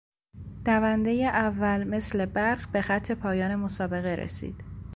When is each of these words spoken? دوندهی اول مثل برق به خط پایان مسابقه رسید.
دوندهی 0.65 1.27
اول 1.27 1.83
مثل 1.83 2.25
برق 2.25 2.71
به 2.71 2.81
خط 2.81 3.11
پایان 3.11 3.55
مسابقه 3.55 4.09
رسید. 4.15 4.63